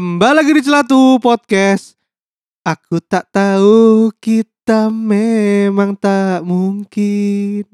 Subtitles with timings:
[0.00, 1.92] Kembali lagi di Celatu Podcast.
[2.64, 7.68] Aku tak tahu kita memang tak mungkin.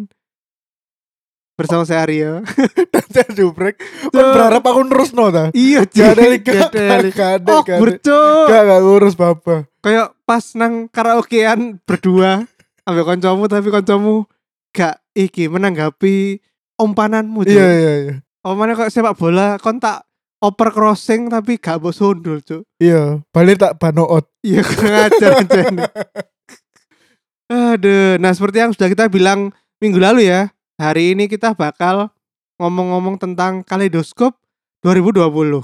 [1.54, 2.42] Bersama saya Aryo.
[3.15, 3.78] Dan jubrek
[4.10, 8.46] Kan berharap aku nerus no ta iya, Gak ada Gak Gak ada Oh, bercok.
[8.51, 12.43] Gak gak ngurus bapak Kayak pas nang karaokean berdua
[12.90, 14.27] ambek koncomu tapi koncomu
[14.74, 16.43] gak iki menanggapi
[16.74, 17.46] umpananmu.
[17.46, 17.54] Cuk.
[17.54, 20.02] Iya iya iya Omane kok sepak bola kon tak
[20.46, 22.62] oper crossing tapi gak mbok sundul, Cuk.
[22.78, 25.60] Iya Balik tak banoot Iya kurang ajar aja.
[27.46, 32.10] Aduh, nah seperti yang sudah kita bilang minggu lalu ya, hari ini kita bakal
[32.59, 34.34] ngomong-ngomong tentang kaleidoskop
[34.82, 35.62] 2020.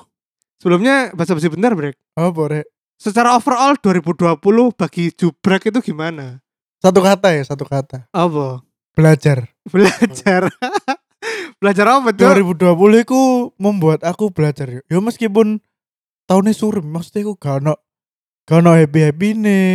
[0.62, 1.98] Sebelumnya basa-basi benar, Brek.
[2.14, 2.66] Apa rek
[3.02, 4.38] Secara overall 2020
[4.78, 6.38] bagi Jubrek itu gimana?
[6.78, 8.62] Satu kata ya Satu kata Apa?
[8.94, 10.46] Belajar Belajar.
[11.62, 12.58] Belajar apa, Cuk?
[12.58, 13.20] 2020 itu
[13.54, 15.62] membuat aku belajar ya Ya meskipun
[16.26, 17.74] Tahunnya suram Maksudnya aku gak ono
[18.42, 19.70] Gak ono happy-happy nih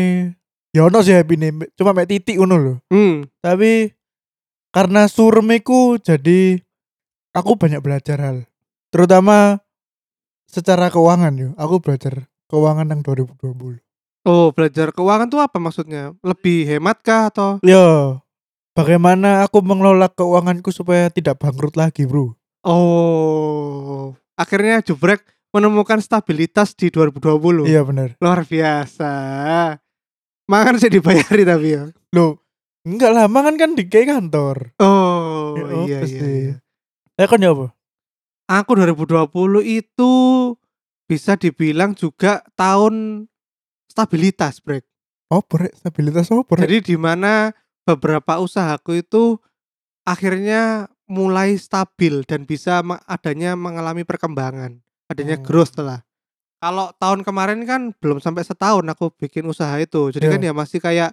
[0.76, 3.24] Ya ono sih happy nih Cuma mek titik ngono loh Hmm.
[3.40, 3.96] tapi
[4.68, 6.60] karena surmiku jadi
[7.34, 8.38] aku banyak belajar hal.
[8.94, 9.64] Terutama
[10.46, 13.82] secara keuangan yo aku belajar keuangan yang 2020
[14.28, 16.12] Oh, belajar keuangan tuh apa maksudnya?
[16.20, 17.64] Lebih hemat kah atau?
[17.64, 18.20] Yo
[18.78, 26.92] bagaimana aku mengelola keuanganku supaya tidak bangkrut lagi bro Oh, akhirnya Jubrek menemukan stabilitas di
[26.92, 27.64] 2020.
[27.64, 29.12] iya bener Luar biasa.
[30.46, 31.88] Makan sih dibayari tapi ya.
[32.12, 32.44] lo
[32.84, 36.24] enggak lah mangan kan di kayak kantor Oh, Ya, iya iya.
[36.28, 36.56] iya.
[37.16, 37.72] eh kan ya apa
[38.48, 39.28] Aku 2020
[39.66, 40.12] itu
[41.04, 43.28] bisa dibilang juga tahun
[43.88, 44.84] stabilitas, Brek.
[45.28, 47.52] oh rek stabilitas apa rek Jadi di mana
[47.88, 49.40] beberapa usahaku itu
[50.04, 55.46] akhirnya mulai stabil dan bisa adanya mengalami perkembangan, adanya Hmm.
[55.48, 56.04] growth lah.
[56.60, 60.34] Kalau tahun kemarin kan belum sampai setahun aku bikin usaha itu, jadi Iya.
[60.36, 61.12] kan ya masih kayak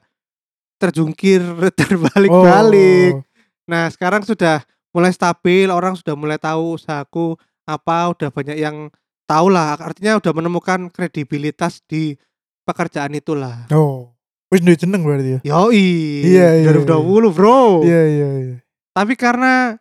[0.83, 1.39] terjungkir
[1.79, 3.23] terbalik-balik.
[3.23, 3.23] Oh,
[3.71, 8.91] Nah sekarang sudah mulai stabil, orang sudah mulai tahu usahaku apa, udah banyak yang
[9.25, 9.79] tahu lah.
[9.79, 12.19] Artinya udah menemukan kredibilitas di
[12.65, 13.69] pekerjaan itulah.
[13.71, 14.14] oh.
[14.49, 15.89] Wis duwe jeneng berarti ya Yoi,
[16.25, 17.83] Iya, iya, 2020 bro.
[17.83, 18.57] iya iya iya
[18.91, 19.75] Tapi karena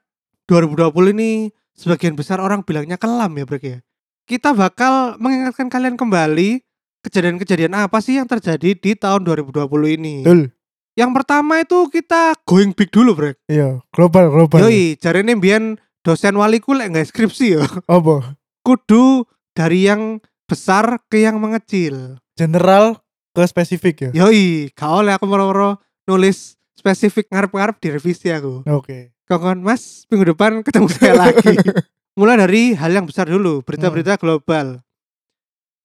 [0.45, 1.31] 2020 ini
[1.71, 3.77] sebagian besar orang bilangnya kelam ya Brek ya.
[4.23, 6.63] Kita bakal mengingatkan kalian kembali
[7.01, 10.23] kejadian-kejadian apa sih yang terjadi di tahun 2020 ini.
[10.23, 10.49] betul
[10.93, 13.37] Yang pertama itu kita going big dulu Brek.
[13.45, 17.65] iya global global Yoi, jarene mbiyen dosen waliku lek nggak skripsi ya.
[17.85, 22.17] apa Kudu dari yang besar ke yang mengecil.
[22.33, 23.02] general
[23.33, 28.61] ke spesifik ya Yoi, gak oleh aku moro-moro nulis spesifik ngarep-ngarep direvisi aku.
[28.69, 31.55] oke Kawan Mas, minggu depan ketemu saya lagi.
[32.19, 34.83] Mulai dari hal yang besar dulu, berita-berita global.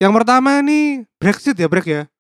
[0.03, 2.11] Yang pertama ini Brexit ya, Brek ya.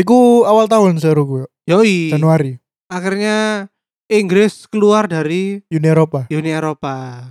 [0.00, 2.08] Iku awal tahun seru gue Yoi.
[2.16, 2.56] Januari
[2.88, 3.68] Akhirnya
[4.08, 6.24] Inggris keluar dari Uni Eropa.
[6.32, 7.22] Uni Eropa.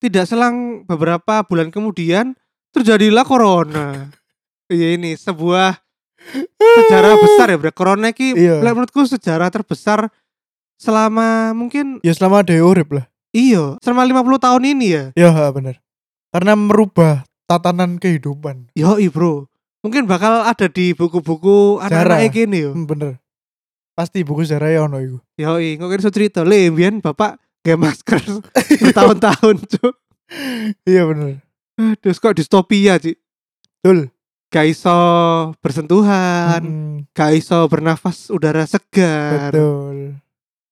[0.00, 2.32] Tidak selang beberapa bulan kemudian
[2.72, 3.86] terjadilah corona.
[4.66, 5.78] Iya ini sebuah
[6.56, 7.74] sejarah besar ya, Brek.
[7.74, 8.60] Corona ini Iya.
[8.62, 10.10] menurutku sejarah terbesar
[10.76, 13.06] selama mungkin Ya selama ada urip lah.
[13.30, 15.04] iyo, selama 50 tahun ini ya.
[15.14, 15.80] Ya ha, bener.
[16.32, 18.68] Karena merubah tatanan kehidupan.
[18.74, 19.46] Yoi bro
[19.80, 23.22] Mungkin bakal ada di buku-buku anak-anak gini yo Hmm, bener.
[23.94, 25.18] Pasti buku sejarah ya ono iku.
[25.38, 28.20] Yoi Kok kira cerita Le Bian bapak Gak masker
[28.82, 29.86] Bertahun-tahun cu
[30.82, 31.40] Iya bener.
[31.78, 33.14] Aduh kok distopia Ci
[33.78, 34.10] Betul.
[34.46, 34.96] Gak iso
[35.58, 40.18] bersentuhan Hmm, Gak iso bernafas udara segar betul.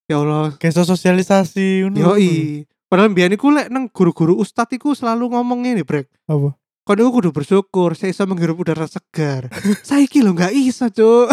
[0.07, 2.15] Ya Allah Kayak sosialisasi ngono.
[2.15, 6.55] Yoi Padahal biar iku lek nang guru-guru ustad iku selalu ngomong ini brek Apa?
[6.85, 9.49] Kau iku kudu bersyukur Saya iso menghirup udara segar
[9.87, 11.27] Saiki lo gak iso cu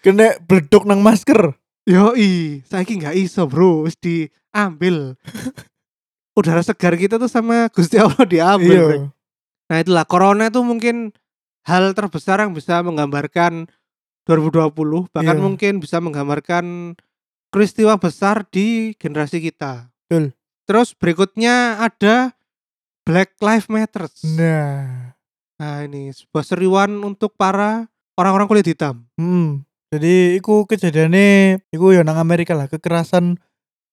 [0.00, 1.52] Kena bledok nang masker.
[1.84, 5.12] Yoi, saiki nggak iso bro, wis diambil.
[6.38, 8.84] Udara segar kita tuh sama Gusti Allah diambil.
[8.88, 9.12] Iya.
[9.70, 11.14] Nah itulah corona itu mungkin
[11.64, 13.66] hal terbesar yang bisa menggambarkan
[14.28, 15.44] 2020, bahkan Iya.
[15.44, 16.96] mungkin bisa menggambarkan
[17.52, 19.88] peristiwa besar di generasi kita.
[20.08, 20.32] Betul.
[20.64, 22.32] Terus berikutnya ada
[23.04, 24.08] Black Lives Matter.
[24.36, 25.12] Nah.
[25.60, 27.86] Nah ini sebuah seruan untuk para
[28.16, 29.04] orang-orang kulit hitam.
[29.20, 29.62] Hmm.
[29.92, 33.38] Jadi iku kejadiannya iku ya nang Amerika lah kekerasan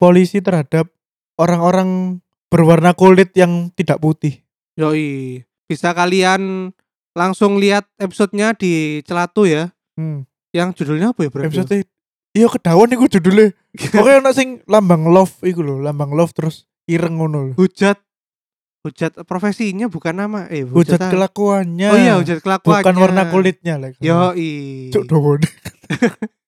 [0.01, 0.89] polisi terhadap
[1.38, 2.19] orang-orang
[2.50, 4.41] berwarna kulit yang tidak putih.
[4.79, 6.75] Yoi, bisa kalian
[7.15, 9.71] langsung lihat episodenya di Celatu ya.
[9.95, 10.27] Hmm.
[10.51, 11.47] Yang judulnya apa ya, Bro?
[11.47, 11.88] Episode
[12.35, 13.56] iya kedawan iku judulnya.
[13.95, 17.53] Pokoknya ana sing lambang love iku lho, lambang love terus ireng ngono lho.
[17.56, 18.03] Hujat
[18.81, 21.13] hujat profesinya bukan nama eh hujat apa?
[21.13, 24.33] kelakuannya oh iya hujat kelakuannya bukan warna kulitnya lah yo
[24.94, 25.38] cuk dowo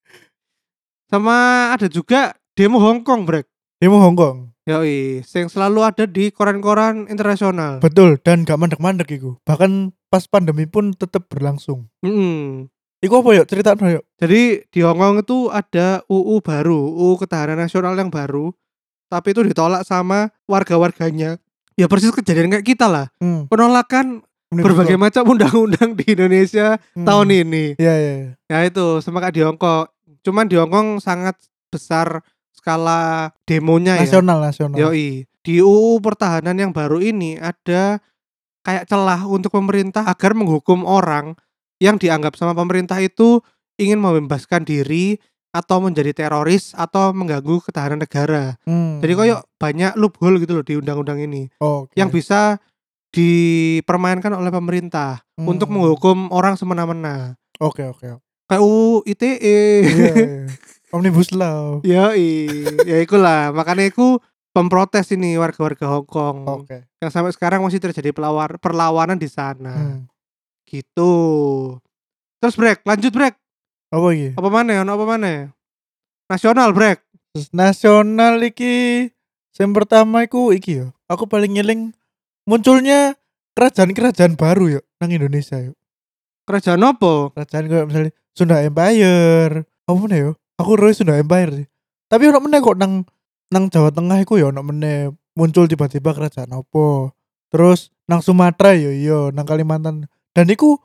[1.14, 3.46] sama ada juga demo Hongkong brek
[3.78, 7.84] demo Hongkong yo yang selalu ada di koran-koran internasional.
[7.84, 9.36] Betul dan gak mandek-mandek iku.
[9.44, 11.92] Bahkan pas pandemi pun tetap berlangsung.
[12.00, 12.72] Mm-mm.
[13.04, 13.46] iku apa yuk?
[13.52, 14.04] Cerita yuk.
[14.16, 18.56] Jadi di Hongkong itu ada UU baru UU Ketahanan Nasional yang baru.
[19.12, 21.36] Tapi itu ditolak sama warga-warganya.
[21.76, 23.12] Ya persis kejadian kayak kita lah.
[23.20, 23.50] Hmm.
[23.52, 24.22] penolakan
[24.54, 27.04] berbagai macam undang-undang di Indonesia Hmm.
[27.04, 27.66] tahun ini.
[27.82, 28.14] Iya iya
[28.48, 29.90] ya itu sama kayak di Hongkong.
[30.24, 31.36] Cuman di Hongkong sangat
[31.68, 32.22] besar
[32.64, 35.28] skala demonya ya nasional nasional Yoi.
[35.44, 38.00] Di UU pertahanan yang baru ini ada
[38.64, 41.36] kayak celah untuk pemerintah agar menghukum orang
[41.84, 43.44] yang dianggap sama pemerintah itu
[43.76, 45.20] ingin membebaskan diri
[45.52, 48.56] atau menjadi teroris atau mengganggu ketahanan negara.
[48.64, 49.04] Hmm.
[49.04, 51.94] Jadi koyok banyak loophole gitu loh di undang-undang ini oh, oke.
[52.00, 52.64] yang bisa
[53.14, 55.52] dipermainkan oleh pemerintah Hmm.
[55.52, 57.36] untuk menghukum orang semena-mena.
[57.60, 58.24] oke oke oke.
[58.48, 59.60] Kayak UU ITE.
[59.84, 60.44] iya, iya.
[60.94, 61.82] omnibus law.
[61.82, 62.48] Yoi.
[62.86, 63.50] ya ikulah.
[63.50, 64.22] Makanya aku
[64.54, 66.78] pemprotes ini warga-warga Hongkong oke.
[67.02, 69.74] Yang sampai sekarang masih terjadi pelawar perlawanan di sana.
[69.74, 70.06] Hmm.
[70.70, 71.14] gitu.
[72.40, 73.36] Terus break lanjut break.
[73.94, 74.30] Apa iki?
[74.38, 75.34] Apa mana ono apa mana
[76.30, 77.02] nasional break.
[77.34, 79.10] Terus nasional iki
[79.58, 80.88] yang pertama iku iki yo.
[81.10, 81.94] Aku paling ngeling
[82.50, 83.18] munculnya
[83.54, 85.78] kerajaan-kerajaan baru yuk nang Indonesia yuk
[86.44, 87.32] kerajaan apa?
[87.38, 89.64] Kerajaan kayak misalnya Sunda Empire.
[89.84, 91.68] Apa mana yo aku roy Sunda Empire sih.
[92.10, 93.08] Tapi ono meneh kok nang
[93.50, 97.14] nang Jawa Tengah iku ya ono meneh muncul tiba-tiba kerajaan apa.
[97.50, 100.10] Terus nang Sumatera yo yo nang Kalimantan.
[100.34, 100.82] Dan iku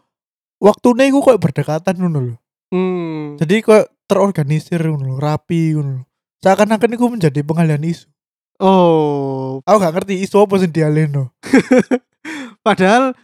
[0.60, 2.36] waktunya iku kok berdekatan ngono lho.
[2.68, 3.40] Hmm.
[3.40, 6.04] jadi kok terorganisir ngono lho, rapi ngono lho.
[6.44, 8.06] seakan-akan iku menjadi pengalian isu.
[8.60, 9.64] Oh.
[9.64, 11.30] Aku gak ngerti isu apa sih dialeno
[12.66, 13.14] padahal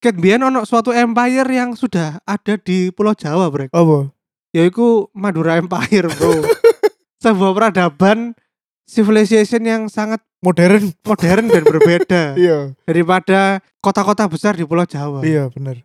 [0.00, 3.68] Ket biyen ono suatu empire yang sudah ada di Pulau Jawa, Brek.
[3.68, 4.08] apa
[4.50, 6.42] Yaitu Madura Empire, Bro.
[7.22, 8.34] Sebuah peradaban
[8.88, 15.22] civilization yang sangat modern modern dan berbeda iya daripada kota-kota besar di Pulau Jawa.
[15.22, 15.84] iya bener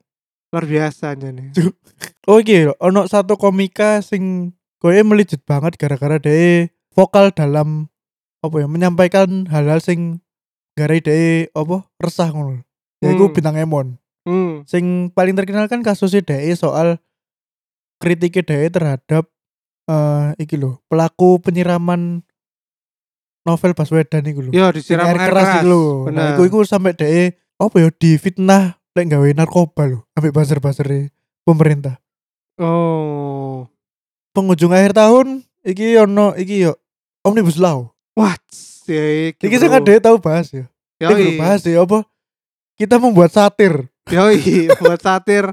[0.50, 1.52] Luar biasa aja nih.
[2.32, 7.92] oh lho, ono satu komika sing kowe melejit banget gara-gara dia vokal dalam
[8.40, 10.24] apa ya menyampaikan hal-hal sing
[10.74, 12.64] gara dia apa resah ngono
[13.04, 13.36] yaiku Hmm.
[13.36, 13.88] bintang Emon
[14.26, 14.66] Hmm.
[14.66, 16.98] sing paling terkenal kan kasusnya DE soal
[17.98, 19.24] kritiknya DE terhadap
[19.86, 22.26] eh iki lho pelaku penyiraman
[23.44, 25.48] novel Baswedan iku lho Yo Sing disiram air keras.
[25.56, 27.24] iku lho nah iku iku sampai DE
[27.56, 31.10] apa ya difitnah lek gawe narkoba lho ambek buzzer-buzzer
[31.44, 32.00] pemerintah
[32.56, 33.68] Oh.
[34.32, 36.80] penghujung akhir tahun iki ono iki yo
[37.22, 38.40] omnibus law What?
[38.88, 40.66] Ya, iki sing DE tahu bahas ya
[40.98, 41.12] Yoi.
[41.12, 42.08] iki bahas ya apa
[42.76, 45.50] kita membuat satir Yoi, buat satir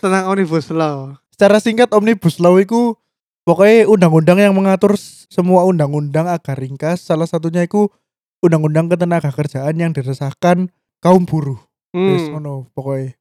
[0.00, 1.20] tentang Omnibus Law.
[1.42, 2.94] Secara singkat omnibus law itu
[3.42, 4.94] pokoknya undang-undang yang mengatur
[5.26, 7.90] semua undang-undang agar ringkas salah satunya itu
[8.46, 10.70] undang-undang ketenaga kerjaan yang diresahkan
[11.02, 11.58] kaum buruh
[11.90, 12.38] Hmm.
[12.38, 13.18] ngono pokoknya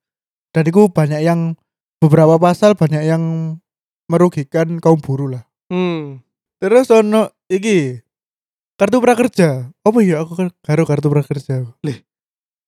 [0.54, 1.58] dan itu banyak yang
[1.98, 3.58] beberapa pasal banyak yang
[4.06, 6.22] merugikan kaum buruh lah Hmm.
[6.62, 8.06] terus ono iki
[8.78, 11.66] kartu prakerja apa ya aku kan karo kartu prakerja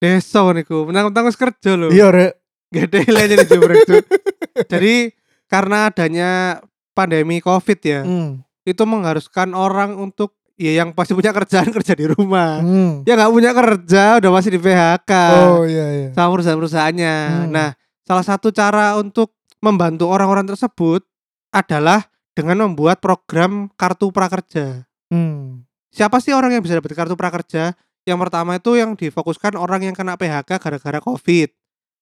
[0.01, 1.93] Desa niku, menang-menang wis kerja lho.
[1.93, 2.41] iya rek
[2.73, 4.03] Gede lah jadi jubrek Cuk.
[4.73, 5.13] Jadi
[5.53, 6.57] karena adanya
[6.97, 8.41] pandemi Covid ya, hmm.
[8.65, 12.57] itu mengharuskan orang untuk ya yang pasti punya kerjaan kerja di rumah.
[12.57, 13.05] hmm.
[13.05, 15.11] Ya nggak punya kerja udah masih di PHK.
[15.53, 17.15] oh iya iya sama perusahaan-perusahaannya.
[17.21, 17.49] Hmm.
[17.53, 17.69] Nah,
[18.01, 21.05] salah satu cara untuk membantu orang-orang tersebut
[21.53, 24.89] adalah dengan membuat program kartu prakerja.
[25.13, 25.61] hmm.
[25.93, 27.77] Siapa sih orang yang bisa dapat kartu prakerja?
[28.09, 31.53] Yang pertama itu yang difokuskan orang yang kena PHK gara-gara Covid.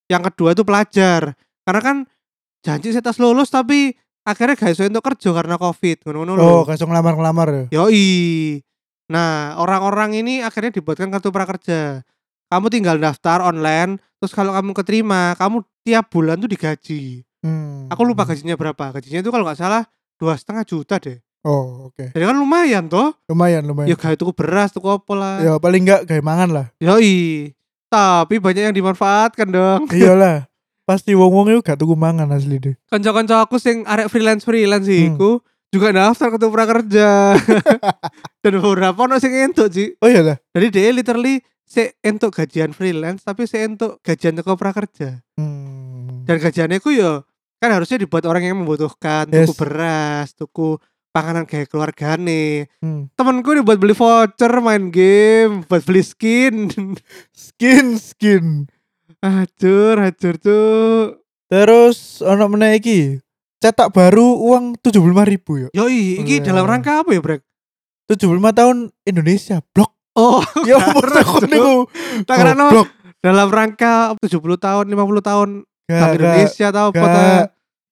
[0.08, 1.36] Yang kedua itu pelajar.
[1.68, 1.98] Karena kan
[2.62, 5.98] janji saya tes lulus tapi akhirnya gak iso untuk kerja karena Covid.
[6.06, 6.38] Lho.
[6.38, 8.62] oh kasih ngelamar-ngelamar ya Yoi.
[9.12, 12.00] Nah, orang-orang ini akhirnya dibuatkan kartu prakerja.
[12.48, 17.24] Kamu tinggal daftar online, terus kalau kamu keterima, kamu tiap bulan tuh digaji.
[17.44, 17.92] hmm.
[17.92, 18.96] Aku lupa gajinya berapa.
[18.96, 19.84] Gajinya itu kalau nggak salah
[20.16, 21.20] dua setengah juta deh.
[21.42, 23.18] oh oke Jadi kan lumayan toh.
[23.26, 25.36] lumayan lumayan Ya gak tuku beras, tuku apa lah.
[25.42, 27.50] ya paling enggak kayak mangan lah Yoi.
[27.90, 29.90] Tapi banyak yang dimanfaatkan dong.
[29.92, 30.46] iyalah
[30.84, 35.08] pasti wong wong itu gak tuku mangan asli deh Kanca-kanca aku sing arek freelance-freelance Hmm.
[35.12, 35.32] iku
[35.72, 37.32] juga daftar kartu prakerja.
[38.44, 39.96] Dan beberapa ono sing entuk, Ci.
[39.96, 44.54] oh iya lah Jadi dia literally se entuk gajian freelance tapi se entuk gajian teko
[44.54, 45.24] prakerja.
[45.36, 46.28] hmm.
[46.28, 47.24] Dan gajiannya ku yo
[47.56, 49.56] kan harusnya dibuat orang yang membutuhkan, tuku Yes.
[49.56, 52.66] beras, tuku panganan kayak keluargane.
[52.80, 53.08] Hmm.
[53.14, 56.74] Temenku nih buat beli voucher main game, buat beli skin.
[57.32, 58.66] Skin skin.
[59.22, 61.22] Hancur, hancur tuh.
[61.46, 63.22] Terus ono meneh iki.
[63.62, 65.68] Cetak baru uang 75.000 ribu ya.
[65.78, 66.50] Yoi, ini Iya.
[66.50, 67.46] dalam rangka apa ya, Brek?
[68.10, 69.62] 75 tahun Indonesia.
[69.72, 69.94] Blok.
[70.12, 71.46] Oh, Ya Cuk.
[71.46, 71.86] niku.
[72.26, 72.90] tak kira no, Goblok.
[73.22, 75.50] dalam rangka 70 tahun, 50 tahun
[75.88, 77.24] Gak, Indonesia tau apa ta?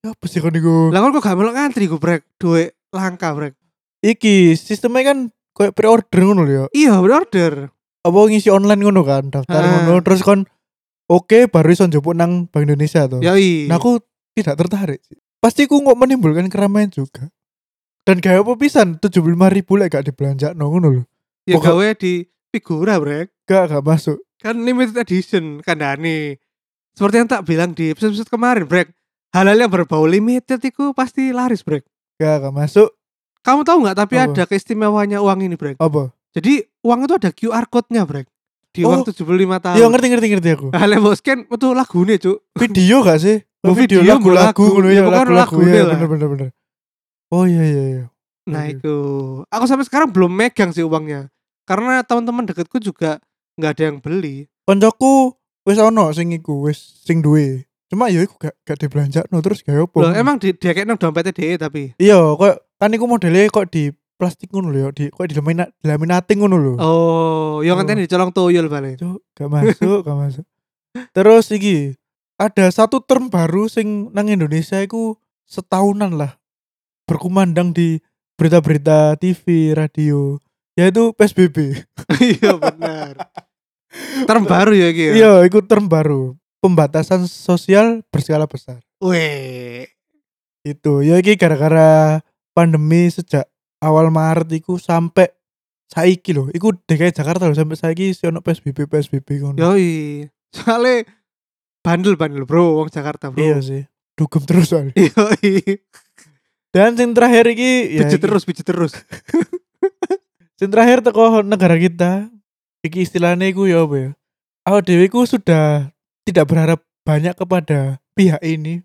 [0.01, 0.89] Ya apa sih kon niku?
[0.89, 2.25] Lah kok gak melok ngantri gue, Brek?
[2.35, 3.53] Duit langka, Brek.
[4.01, 5.17] Iki sistemnya kan
[5.53, 6.63] kayak pre-order ngono lho ya.
[6.73, 7.69] Iya, order.
[8.01, 9.85] Apa ngisi online ngono kan, daftar Ah.
[9.85, 10.47] ngono terus kon
[11.09, 13.19] oke baru iso njupuk nang Bank Indonesia tuh.
[13.19, 13.65] Yoi.
[13.65, 13.97] Nah aku
[14.31, 15.01] tidak tertarik.
[15.41, 17.27] Pasti ku nggak menimbulkan keramaian juga.
[18.05, 21.03] Dan kayak apa pisan 75 ribu lek gak dibelanja no ngono lho.
[21.45, 22.13] ya pokok- gawe di
[22.49, 23.29] figura, Brek.
[23.45, 24.17] Gak gak masuk.
[24.41, 26.37] Kan limited edition kandani.
[26.97, 28.89] Seperti yang tak bilang di episode-episode kemarin, Brek.
[29.29, 31.85] Hal-hal yang berbau limited itu pasti laris, Brek.
[32.17, 32.89] Gak gak masuk.
[33.39, 34.25] Kamu tahu nggak tapi Apa?
[34.33, 35.77] ada keistimewaannya uang ini, Brek.
[35.77, 36.09] Apa?
[36.33, 38.25] Jadi uang itu ada QR code-nya, Brek.
[38.69, 38.93] Di Oh.
[38.93, 39.77] uang 75 tahun.
[39.81, 40.67] Iya ngerti ngerti ngerti aku.
[40.77, 42.37] Yang mau scan itu lagunya, Cuk.
[42.53, 43.37] Video gak sih?
[43.65, 44.63] Oh, video, lagu-lagu lagu.
[44.71, 46.49] ngono Ya, lagu-lagu ya bener bener bener.
[47.33, 48.05] Oh iya iya iya.
[48.47, 48.95] Nah, itu.
[49.51, 51.27] Aku sampai sekarang belum megang sih uangnya.
[51.67, 53.19] Karena teman-teman deketku juga
[53.59, 54.47] nggak ada yang beli.
[54.63, 55.35] Koncoku
[55.67, 57.67] wis ono sing iku wis sing duwe.
[57.89, 59.97] Cuma ya iku gak gak dibelanja no terus gak apa.
[59.97, 61.83] Loh, emang di dia kayak dompetnya DE tapi.
[61.97, 65.71] Iya, kok kan iku modelnya kok di plastik ngono lho ya, di kok di laminat
[65.79, 66.73] laminating ngono lho.
[66.75, 67.81] Oh, yang Oh.
[67.81, 68.99] ngenteni dicolong tuyul balik.
[68.99, 70.45] Cuk, gak masuk, gak masuk.
[71.15, 71.95] Terus iki
[72.35, 75.15] ada satu term baru sing nang Indonesia iku
[75.47, 76.35] setahunan lah
[77.07, 78.03] berkumandang di
[78.35, 80.35] berita-berita TV, radio,
[80.75, 81.87] yaitu PSBB.
[82.19, 83.31] Iya benar.
[84.27, 85.15] Term baru ya gitu.
[85.17, 86.35] Iya, iku term baru.
[86.59, 88.83] Pembatasan sosial berskala besar.
[88.99, 89.87] Weh.
[90.61, 92.19] Itu ya iki gara-gara
[92.51, 93.47] pandemi sejak
[93.79, 95.31] awal Maret iku sampai
[95.89, 96.47] saiki loh.
[96.53, 99.57] Iku DKI Jakarta loh sampai saiki si ono PSBB PSBB ngono.
[99.57, 100.27] Yoi.
[100.55, 101.07] Soalnya
[101.81, 103.41] bandel-bandel bro, wong Jakarta bro.
[103.41, 103.83] Iya sih.
[104.13, 104.93] Dugem terus soalnya.
[104.99, 105.79] Yoi.
[106.69, 108.23] Dan sing terakhir iki ya Pijit iki.
[108.27, 108.93] terus, pijit terus.
[110.59, 112.29] Sing terakhir teko negara kita.
[112.85, 114.09] Iki istilahnya iku ya apa ya?
[114.67, 115.89] Awak dhewe iku sudah
[116.27, 118.83] tidak berharap banyak kepada pihak ini.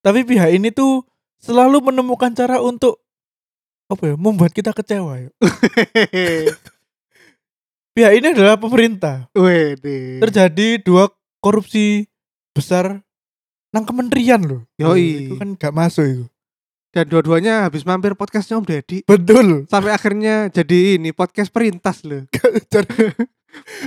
[0.00, 1.04] Tapi pihak ini tuh
[1.42, 3.01] selalu menemukan cara untuk
[3.88, 4.14] apa ya?
[4.18, 5.30] Membuat kita kecewa ya.
[7.92, 9.28] Pihak ini adalah pemerintah.
[9.36, 10.20] Weh, deh.
[10.22, 11.12] Terjadi dua
[11.44, 12.08] korupsi
[12.56, 13.04] besar
[13.72, 14.62] nang kementerian loh.
[14.80, 15.28] Yoi.
[15.28, 16.24] Itu kan gak masuk itu.
[16.92, 19.08] Dan dua-duanya habis mampir podcastnya Om Deddy.
[19.08, 19.64] Betul.
[19.64, 22.28] Sampai akhirnya jadi ini podcast perintas loh.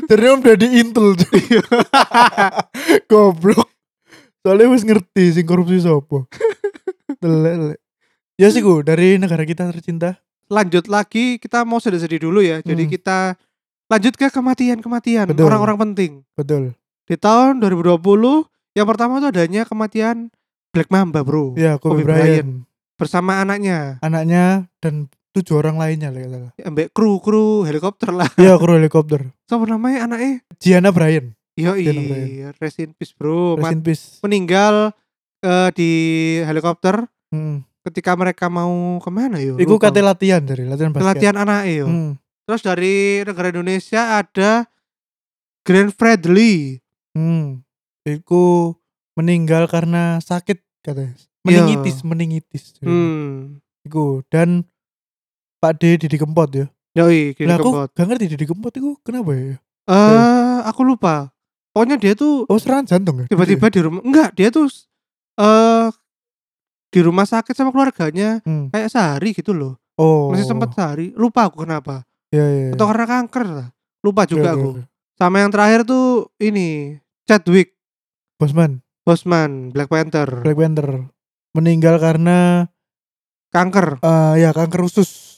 [0.06, 1.42] Jadi om jadi intel cuy.
[3.10, 3.66] Goblok.
[4.46, 6.30] Soalnya wis ngerti sing korupsi sopo.
[7.18, 7.82] Telek.
[8.36, 10.20] Ya sih gue dari negara kita tercinta.
[10.46, 12.60] Lanjut lagi, kita mau sedih-sedih dulu ya.
[12.60, 12.92] Jadi Hmm.
[12.92, 13.18] kita
[13.88, 16.12] lanjut ke kematian-kematian orang-orang penting.
[16.36, 16.76] Betul.
[17.04, 20.30] Di tahun 2020, yang pertama itu adanya kematian
[20.70, 21.56] Black Mamba bro.
[21.56, 22.20] Ya Kobe, Kobe Bryant.
[22.20, 22.52] Bryant.
[22.96, 23.98] Bersama anaknya.
[24.02, 26.50] Anaknya dan tujuh orang lainnya lah kata.
[26.62, 28.28] Ambek kru-kru helikopter lah.
[28.36, 29.32] Iya kru helikopter.
[29.48, 30.44] Siapa namanya anaknya?
[30.60, 31.32] Gianna Bryant.
[31.56, 32.56] Gianna Bryant.
[32.60, 33.56] rest in peace bro.
[33.56, 34.06] Rest Mat- in peace.
[34.20, 34.92] meninggal
[35.40, 35.90] eh, di
[36.42, 37.64] helikopter Hmm.
[37.86, 39.62] Ketika mereka mau ke mana yo?
[39.62, 41.06] Iku kate latihan dari latihan basket.
[41.06, 41.86] Pelatihan anak yo.
[41.86, 42.12] Hmm.
[42.46, 44.66] Terus dari negara Indonesia ada
[45.62, 46.82] Grand Fredly.
[47.14, 47.62] Hmm.
[48.06, 48.74] Iku
[49.18, 51.14] meninggal karena sakit katanya.
[51.46, 51.62] Iya.
[51.66, 52.64] Meningitis, meningitis.
[52.82, 53.62] Hmm.
[53.86, 54.66] Iku dan
[55.62, 56.66] Pak D Didi Kempot ya.
[56.96, 59.58] Yoi, Didi Lah aku gak ngerti Didi Kempot itu kenapa ya?
[59.86, 61.30] Eh, aku lupa.
[61.76, 63.28] Pokoknya dia tuh Oh serangan jantung ya?
[63.28, 64.72] tiba-tiba di rumah enggak, dia tuh
[65.36, 65.92] eh
[66.96, 68.72] di rumah sakit sama keluarganya Hmm.
[68.72, 69.76] kayak sehari gitu loh.
[70.00, 70.32] Oh.
[70.32, 71.12] Masih sempat sehari.
[71.12, 72.08] Lupa aku kenapa.
[72.32, 72.72] Ya, ya, ya.
[72.72, 73.68] Atau karena kanker lah.
[74.00, 74.70] Lupa juga Oke, aku.
[74.70, 74.84] oke, oke.
[75.16, 77.76] Sama yang terakhir tuh ini Chadwick
[78.36, 81.08] Bosman, Bosman Black Panther Black Panther
[81.52, 82.68] meninggal karena
[83.50, 84.00] kanker.
[84.00, 85.36] eh ya kanker usus.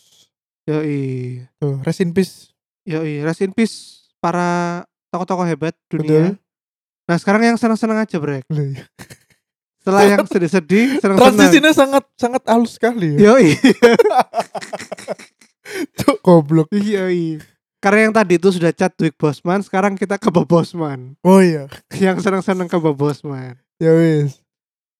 [0.65, 1.41] Yoi.
[1.57, 2.53] Tuh, rest in peace.
[2.83, 5.97] Yoi, rest in peace para tokoh-tokoh hebat Betul.
[6.01, 6.21] dunia.
[7.07, 8.43] Nah, sekarang yang senang-senang aja, Brek.
[9.87, 10.07] Lah, iya.
[10.07, 11.31] Setelah yang sedih-sedih, senang-senang.
[11.31, 13.33] Transisinya sangat sangat halus sekali ya.
[13.33, 13.55] Yoi.
[15.99, 16.67] Cuk, goblok.
[16.75, 17.39] Yoi.
[17.77, 21.13] Karena yang tadi itu sudah Chadwick Bosman, sekarang kita ke Bob Bosman.
[21.21, 21.69] Oh iya.
[21.93, 23.55] Yang senang-senang ke Bob Bosman.
[23.77, 24.41] Ya wis.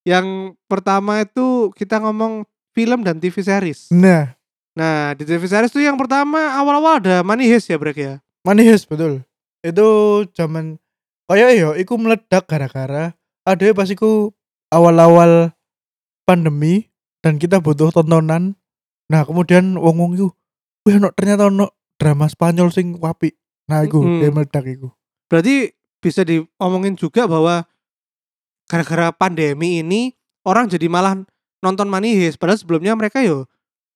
[0.06, 2.46] Yang pertama itu kita ngomong
[2.77, 3.89] film dan TV series.
[3.91, 4.38] Nah,
[4.77, 8.22] Nah, di TV series tuh yang pertama awal-awal ada Money Heist ya, Brek ya.
[8.46, 9.25] manis betul.
[9.65, 10.77] Itu zaman
[11.25, 14.29] kayak ya iku meledak gara-gara ada pas iku
[14.74, 15.53] awal-awal
[16.27, 16.91] pandemi
[17.24, 18.57] dan kita butuh tontonan
[19.07, 20.27] Nah, kemudian wong-wong iku,
[20.83, 23.31] wih ono ternyata ono drama Spanyol sing wapi.
[23.71, 24.19] Nah, iku Mm-mm.
[24.19, 24.91] dia meledak iku.
[25.31, 25.71] Berarti
[26.03, 27.63] bisa diomongin juga bahwa
[28.67, 30.12] gara-gara pandemi ini
[30.43, 31.24] orang jadi malah
[31.63, 33.47] nonton Money Heist padahal sebelumnya mereka yo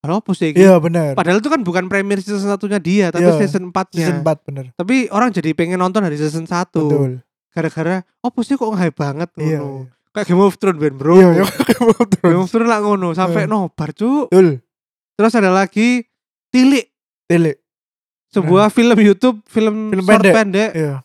[0.02, 0.50] Halo apa sih?
[0.58, 1.14] Iya, bener.
[1.14, 4.02] Padahal itu kan bukan premier season satunya dia, tapi Iya, season 4-nya.
[4.02, 4.66] Season 4 bener.
[4.74, 6.74] Tapi orang jadi pengen nonton dari season 1.
[6.74, 7.22] Betul.
[7.54, 8.02] Gara-gara
[8.42, 9.62] sih kok hype banget Iya.
[10.12, 11.16] Kayak Game of Thrones ben, Bro.
[11.16, 12.38] Iya, iya, Game of Game Thrones.
[12.38, 13.48] of Thrones lah ngono sampai Eh.
[13.48, 14.28] nobar, Cuk.
[14.28, 14.60] Betul.
[15.16, 16.04] Terus ada lagi
[16.50, 16.84] Tilik,
[17.26, 17.64] Tele.
[18.28, 20.36] sebuah film YouTube, film, Film short pendek.
[20.36, 20.96] pendek Iya.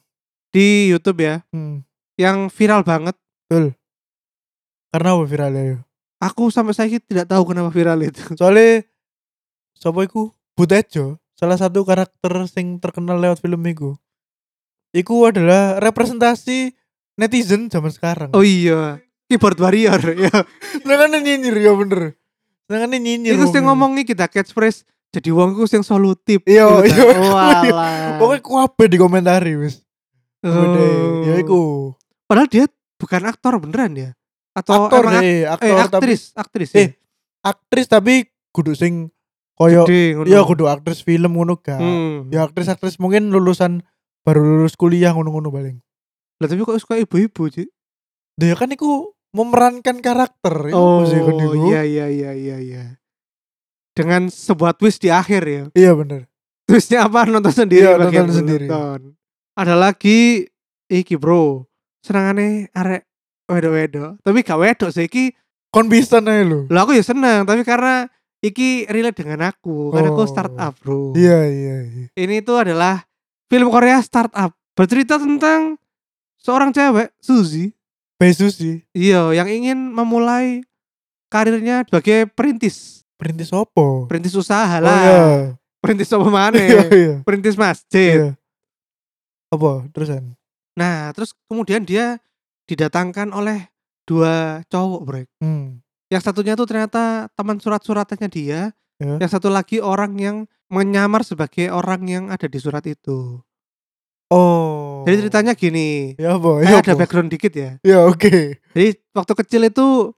[0.50, 1.86] di YouTube ya, Hmm.
[2.16, 3.14] yang viral banget.
[4.88, 5.78] Karena apa viralnya ya?
[6.18, 8.18] Aku sampai saya tidak tahu kenapa viral itu.
[8.40, 8.82] Soalnya
[9.72, 10.32] sapa iku?
[10.56, 13.92] Butejo, salah satu karakter sing terkenal lewat film iku.
[14.90, 16.72] Iku adalah representasi
[17.16, 18.30] netizen zaman sekarang.
[18.32, 20.32] Oh iya, keyboard warrior ya.
[20.76, 22.14] Sedangkan nyinyir ya bener.
[22.64, 23.34] Sedangkan nyinyir.
[23.34, 26.44] Iku sing ngomongi kita catchphrase jadi wong ku sing solutif.
[26.44, 27.02] Iya, iya.
[27.08, 27.22] kan.
[27.34, 28.20] Walah.
[28.20, 29.80] Pokoknya kuabe di komentari wis.
[30.44, 31.24] Oh.
[31.24, 31.92] Ya iku.
[32.24, 32.64] Padahal dia
[32.96, 34.10] bukan aktor beneran ya?
[34.52, 36.88] Atau Aktor emang ak- deh, eh, aktor tapi aktris, aktris Eh, ya.
[37.44, 38.14] aktris tapi
[38.56, 39.12] kudu sing
[39.52, 39.84] koyo
[40.24, 41.76] ya kudu aktris film ngono gak.
[41.76, 42.32] Hmm.
[42.32, 43.84] Ya aktris-aktris mungkin lulusan
[44.24, 45.76] baru lulus kuliah ngono-ngono paling.
[46.36, 47.64] Lah tapi kok suka ibu-ibu, Ci?
[48.36, 51.36] Dia kan iku memerankan karakter ya Oh, sih kan
[51.68, 52.84] iya iya iya iya iya.
[53.96, 55.64] Dengan sebuah twist di akhir ya.
[55.72, 56.28] Iya bener.
[56.68, 57.24] Twistnya apa?
[57.24, 57.84] Nonton sendiri.
[57.88, 58.66] Iya, nonton sendiri.
[58.68, 59.16] nonton.
[59.56, 60.44] Ada lagi
[60.92, 61.64] iki bro.
[62.04, 63.08] Senangane arek
[63.48, 64.20] wedo-wedo.
[64.20, 65.32] Tapi gak wedok sih iki.
[65.72, 66.68] Kon bisa lu.
[66.68, 67.48] Lah aku ya seneng.
[67.48, 68.04] Tapi karena
[68.44, 69.96] iki relate dengan aku.
[69.96, 70.28] Karena aku Oh.
[70.28, 71.16] startup bro.
[71.16, 72.06] Iya iya iya.
[72.12, 73.00] Ini itu adalah
[73.48, 74.52] film Korea startup.
[74.76, 75.80] Bercerita tentang
[76.46, 77.74] seorang cewek, Suzy.
[78.16, 78.86] Besus sih.
[78.94, 80.62] Iya, yang ingin memulai
[81.28, 83.02] karirnya sebagai perintis.
[83.18, 84.06] Perintis opo?
[84.06, 84.96] Perintis usaha Oh lah.
[85.02, 85.24] iya.
[85.82, 86.56] Perintis apa mana?
[86.62, 87.14] Iya iya.
[87.26, 88.16] perintis masjid.
[88.16, 88.28] Iya.
[89.50, 90.32] Apa terusan?
[90.78, 92.16] Nah, terus kemudian dia
[92.64, 93.68] didatangkan oleh
[94.06, 95.20] dua cowok, Bro.
[95.42, 95.82] Hmm.
[96.08, 98.60] Yang satunya tuh ternyata teman surat-suratannya dia,
[98.96, 99.20] Ya.
[99.20, 100.36] yang satu lagi orang yang
[100.72, 103.44] menyamar sebagai orang yang ada di surat itu.
[104.32, 104.85] Oh.
[105.06, 106.50] Jadi ceritanya gini, Ya apa?
[106.66, 107.78] Ya ada background dikit ya.
[107.86, 108.58] Ya oke.
[108.74, 110.10] Jadi waktu kecil itu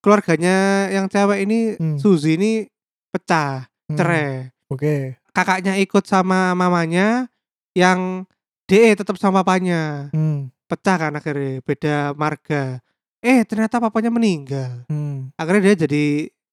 [0.00, 2.00] keluarganya yang cewek ini Hmm.
[2.00, 2.64] Suzy ini
[3.12, 3.96] pecah, Hmm.
[3.96, 4.48] cerai.
[4.72, 5.20] Oke.
[5.32, 7.28] Kakaknya ikut sama mamanya,
[7.72, 8.24] yang
[8.64, 10.08] DE tetap sama papanya.
[10.16, 10.48] Hmm.
[10.64, 12.80] Pecah kan akhirnya, beda marga.
[13.20, 14.88] Eh ternyata papanya meninggal.
[14.88, 15.28] Hmm.
[15.36, 16.04] Akhirnya dia jadi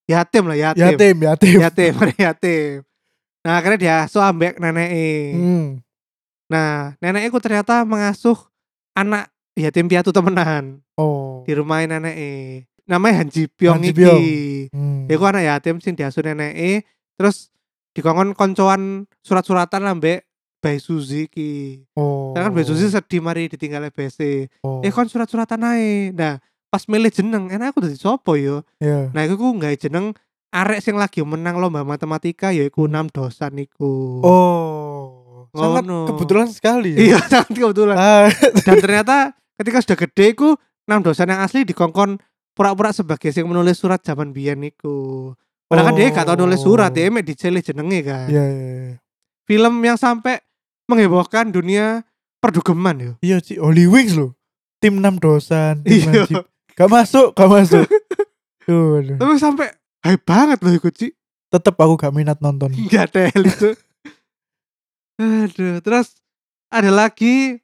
[0.04, 0.84] yatim lah, yatim.
[0.84, 1.56] Yatim, yatim.
[1.64, 1.92] Yatim,
[2.28, 2.72] yatim.
[3.40, 4.90] Nah akhirnya dia asuh ambek nenek
[5.32, 5.66] Hmm.
[6.50, 8.36] Nah neneknya ku ternyata mengasuh
[8.92, 11.40] anak yatim piatu temenan Oh.
[11.46, 14.66] di rumah nenek Namanya Han Ji Pyong iki.
[14.74, 15.06] Hmm.
[15.06, 16.82] Iku anak yatim sing diasuh nenek
[17.14, 17.54] terus
[17.94, 20.26] dikongkon koncoan surat-suratan ambek
[20.60, 21.86] Bae Suzy ki.
[21.94, 22.34] Oh.
[22.34, 24.50] Karena kan Bae Suzy sedih mari ditinggal BC.
[24.60, 24.82] Oh.
[24.82, 26.10] Eh kon surat-suratan ae.
[26.12, 26.36] Nah,
[26.68, 28.60] pas milih jeneng, enak aku dadi sopo yo.
[28.76, 29.08] Iya.
[29.14, 30.12] Nah, iku ku nggawe jeneng
[30.52, 32.92] arek sing lagi menang lomba matematika yaiku Hmm.
[32.92, 34.20] enam dosan iku.
[34.20, 35.19] Oh.
[35.50, 35.98] Sangat Ngono.
[36.10, 36.92] kebetulan sekali.
[36.94, 37.96] Iya, sangat kebetulan.
[37.98, 38.26] Ah,
[38.62, 39.16] Dan ternyata
[39.58, 40.48] ketika sudah gede iku
[40.86, 42.18] enam dosan yang asli dikongkon
[42.54, 45.30] pura-pura sebagai sing menulis surat zaman biyen iku.
[45.70, 48.26] Padahal kan dia gak tau nulis surat, dia mek dicelih jenenge kan.
[48.26, 48.94] Iya, iya, iya.
[49.46, 50.42] Film yang sampai
[50.90, 52.02] menghebohkan dunia
[52.42, 53.12] perdugeman yo.
[53.22, 53.54] Iya, Ci.
[53.62, 54.34] Holy Wings loh.
[54.82, 56.42] Tim 6 dosan, tim Iya.
[56.74, 57.86] Gak masuk, gak masuk.
[58.66, 59.02] Tuh.
[59.14, 59.70] Tapi sampai
[60.02, 61.10] hype banget loh ikut sih.
[61.50, 62.70] Tetep aku gak minat nonton.
[62.90, 63.74] Gak tel itu.
[65.20, 66.16] Aduh, terus
[66.72, 67.60] ada lagi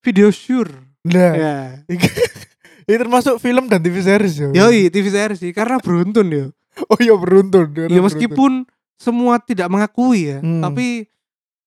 [0.00, 0.72] video sure.
[1.04, 1.54] Nah, Ya.
[2.88, 4.48] ini termasuk film dan TV series ya.
[4.56, 6.46] Yoi, TV series sih karena beruntun yo.
[6.88, 7.76] Oh iya beruntun.
[7.76, 8.04] Ya beruntun.
[8.08, 8.52] meskipun
[8.96, 10.64] semua tidak mengakui ya, Hmm.
[10.64, 11.06] tapi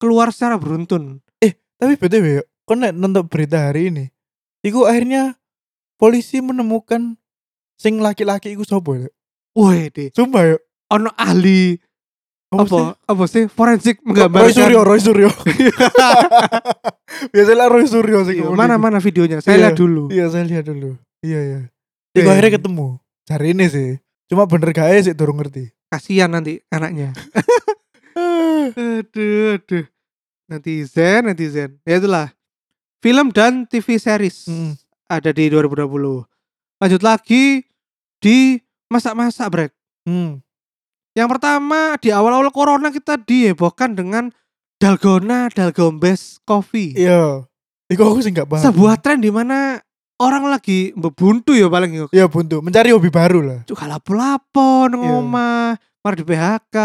[0.02, 1.22] keluar secara beruntun.
[1.82, 4.06] Tapi btw, kau nonton berita hari ini,
[4.62, 5.34] iku akhirnya
[5.98, 7.18] polisi menemukan
[7.74, 9.10] sing laki-laki iku sopo ya?
[9.58, 10.14] Woi, deh.
[10.14, 10.56] Sumpah ya.
[10.94, 11.82] Ono ahli
[12.52, 15.30] Apa, apa sih forensik Roy menggambarkan Suryo, Roy Suryo.
[17.34, 18.44] Biasanya Roy Suryo sih.
[18.44, 19.64] Iya, mana mana videonya saya Iya.
[19.66, 21.00] lihat dulu Iya saya lihat dulu.
[21.22, 21.60] Iya iya.
[22.12, 22.32] Iku Iya.
[22.36, 22.88] akhirnya ketemu.
[23.24, 23.90] Cari ini sih.
[24.28, 25.72] Cuma bener gak sih durung ngerti.
[25.88, 27.12] kasihan nanti anaknya
[28.80, 29.84] aduh aduh
[30.48, 32.32] netizen netizen ya itulah
[33.00, 34.80] film dan TV series Mm.
[35.08, 35.84] ada di 2020
[36.80, 37.68] lanjut lagi
[38.18, 38.56] di
[38.88, 40.40] masak-masak brek Hmm.
[41.14, 44.32] Yang pertama di awal-awal corona kita dihebohkan dengan
[44.78, 47.46] dalgona dalgombes coffee Iya.
[47.88, 48.64] Iku aku sih gak paham.
[48.64, 49.76] sebuah tren di mana
[50.18, 52.64] orang lagi bebuntu ya paling yo Iya buntu.
[52.64, 53.60] Mencari hobi baru lah.
[53.64, 55.20] cuk lapo-lapo nang Iya.
[56.02, 56.76] mari di PHK,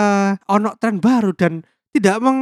[0.45, 2.39] ono tren baru dan tidak meng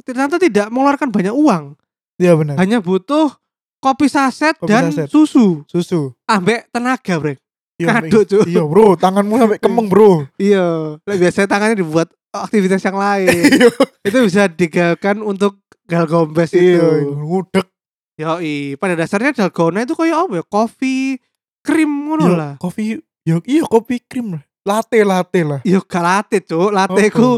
[0.00, 1.76] ternyata tidak mengeluarkan banyak uang.
[2.16, 2.56] Iya benar.
[2.56, 3.28] Hanya butuh
[3.76, 5.10] kopi saset Kopi dan saset.
[5.10, 5.66] susu.
[5.68, 6.16] Susu.
[6.24, 7.43] Ambek tenaga, Brek.
[7.74, 8.28] Iya, Kado, Mek.
[8.30, 8.44] Cuk.
[8.46, 10.30] Iya, Bro, tanganmu sampai kemeng, Bro.
[10.38, 13.28] Iya, lah biasanya tangannya dibuat aktivitas yang lain.
[13.54, 13.70] Iya.
[14.04, 16.78] itu bisa digagalkan untuk galgombes itu.
[16.78, 17.66] Iya, ngudek.
[18.14, 20.44] Yoi, pada dasarnya dalgona itu kayak apa ya?
[20.46, 21.18] Kopi
[21.66, 22.52] krim ngono lah.
[22.62, 22.94] Kopi,
[23.26, 24.42] yo iya kopi krim lah.
[24.62, 25.60] Latte, latte lah.
[25.66, 26.70] Yo gak latte, Cuk.
[26.70, 27.28] Latte Oh, ku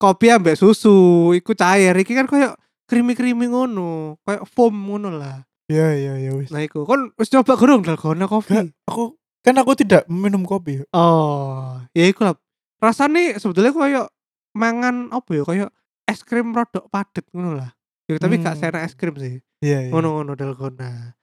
[0.00, 1.92] kopi ambek susu, iku cair.
[1.92, 2.56] Iki kan kayak
[2.88, 5.44] krimi-krimi ngono, kayak foam ngono lah.
[5.68, 6.48] Iya, iya, iya wis.
[6.48, 8.56] Nah, iku kon wis coba gerung dalgona kopi.
[8.56, 9.12] Gak, aku
[9.44, 10.80] kan aku tidak minum kopi.
[10.90, 12.34] Oh, ya iku lah.
[12.80, 14.06] Rasanya sebetulnya kayak
[14.52, 15.42] mangan apa ya?
[15.44, 15.70] Kayak
[16.04, 17.70] es krim rodok padet ngono lah.
[18.04, 18.60] Ya, tapi gak Hmm.
[18.60, 19.40] seenak es krim sih.
[19.60, 19.90] Iya, iya.
[19.92, 21.16] Ngono-ngono dalgona.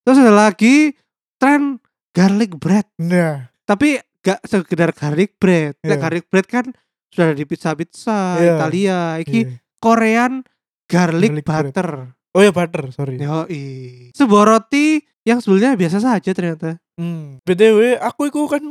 [0.00, 0.96] Terus ada lagi
[1.36, 1.80] tren
[2.12, 2.88] garlic bread.
[2.96, 5.76] Nah, Tapi gak sekedar garlic bread.
[5.80, 6.00] Nah, Iya.
[6.00, 6.68] garlic bread kan
[7.08, 8.56] sudah ada di pizza-pizza Iya.
[8.56, 8.98] Italia.
[9.20, 9.56] Iki iya.
[9.76, 10.44] Korean
[10.84, 11.64] garlic, Garlic bread.
[11.72, 11.88] butter.
[12.32, 13.16] Oh ya butter, sorry.
[13.16, 13.64] Yoi.
[14.12, 16.80] Sebuah roti yang sebetulnya biasa saja ternyata.
[16.94, 17.42] Hmm.
[17.42, 18.62] BTW aku itu kan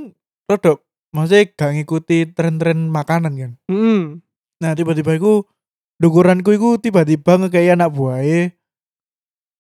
[0.48, 0.84] rodok
[1.14, 3.52] maksudnya gak ngikuti tren-tren makanan kan.
[3.70, 4.24] Hmm.
[4.60, 5.46] Nah, tiba-tiba aku
[6.02, 8.52] dukuranku itu tiba-tiba ngekei anak buahnya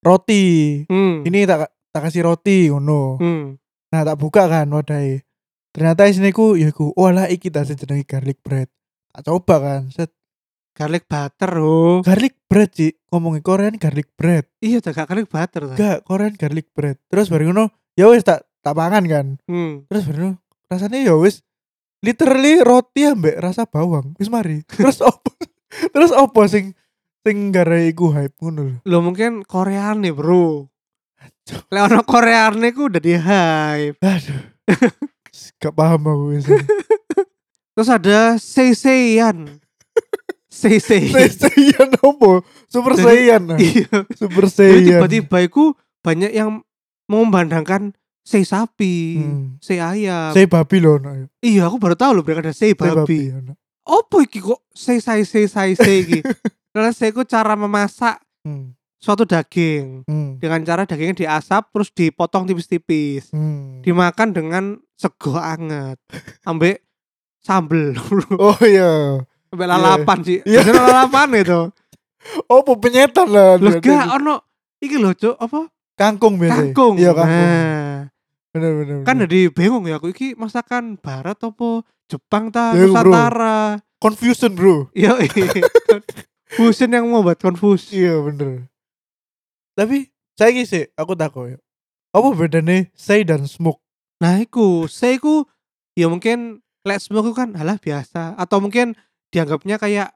[0.01, 0.43] roti.
[0.89, 1.21] Hmm.
[1.23, 3.21] Ini tak tak kasih roti ngono.
[3.21, 3.61] Hmm.
[3.93, 5.21] Nah, tak buka kan wadai.
[5.73, 8.69] Ternyata isinya ku ya ku, oh lah iki tak jenenge garlic bread.
[9.13, 10.09] Tak coba kan, set
[10.73, 12.01] Garlic butter oh.
[12.01, 14.49] garlic bread sih ngomongin Korean garlic bread.
[14.57, 15.69] Iya, tak gak garlic butter.
[15.69, 15.75] ta.
[15.77, 16.97] Gak Korean garlic bread.
[17.13, 19.25] Terus baru ngono, ya wis tak tak pangan kan.
[19.45, 19.83] Hmm.
[19.91, 20.39] Terus baru
[20.71, 21.43] rasanya ya wis
[22.01, 24.15] literally roti ambek rasa bawang.
[24.17, 24.63] Wis mari.
[24.79, 25.35] Terus opo?
[25.91, 26.73] Terus opo sing
[27.23, 28.77] sing gara iku hype ngono lho.
[28.87, 30.67] Lo mungkin Korean nih, Bro.
[31.71, 33.99] Lek ono Korean ku udah di hype.
[33.99, 34.43] Aduh.
[35.63, 36.45] Gak paham aku wis.
[37.73, 39.59] Terus ada Seiseyan.
[40.51, 41.31] Seiseyan.
[41.31, 42.45] Saiyan opo?
[42.69, 43.57] Super nah.
[43.57, 44.05] Iya.
[44.13, 45.01] Super Jadi Saiyan.
[45.01, 45.73] tiba-tiba iku
[46.05, 46.61] banyak yang
[47.09, 49.59] memandangkan sei sapi, Hmm.
[49.59, 50.31] sei ayam.
[50.31, 50.95] Sei babi loh.
[50.95, 51.27] no.
[51.37, 52.95] Iya, aku baru tahu loh mereka ada sei Sei babi.
[52.95, 53.19] babi.
[53.29, 53.53] ono.
[53.83, 56.19] Apa iki kok sei sai sei sai sei iki?
[56.71, 58.75] Karena sei ku cara memasak Hmm.
[58.97, 60.35] suatu daging Hmm.
[60.37, 63.27] dengan cara dagingnya diasap terus dipotong tipis-tipis.
[63.29, 63.79] Hmm.
[63.79, 65.99] Dimakan dengan sego anget.
[66.41, 66.79] Ambek
[67.37, 67.91] sambel.
[68.39, 69.19] Oh iya.
[69.49, 70.39] Ambek lalapan sih.
[70.41, 70.63] Iya.
[70.63, 71.61] Biasanya lalapan itu.
[72.47, 73.59] Oh penyetan lah.
[73.59, 73.83] Berarti.
[73.85, 74.47] gak ono
[74.79, 75.67] iki lho, Cuk, apa?
[75.93, 76.71] Kangkung biasa.
[76.71, 76.95] Kangkung.
[76.95, 77.51] Iya kangkung.
[77.51, 78.07] Nah,
[78.53, 78.97] Bener bener.
[79.01, 79.25] kan bener.
[79.25, 82.93] jadi bingung ya aku iki masakan barat apa Jepang ta Ya, bro.
[82.93, 83.81] Nusantara.
[83.97, 84.75] confusion bro.
[84.93, 85.15] Iya,
[86.53, 87.89] fusion yang mau buat confuse.
[87.89, 88.67] Iya bener.
[89.73, 91.59] Tapi saya sih aku takut ya.
[92.13, 93.81] Apa bedanya say dan smoke?
[94.21, 95.49] Nah, iku, saya iku
[95.97, 98.93] ya mungkin lek smoke itu kan halah biasa atau mungkin
[99.33, 100.13] dianggapnya kayak